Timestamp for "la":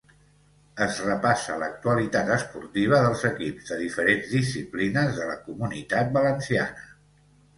5.33-5.35